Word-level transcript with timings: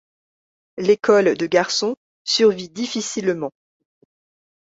L’école 0.79 1.37
de 1.37 1.45
garçons 1.45 1.95
survit 2.23 2.69
difficilement. 2.69 3.51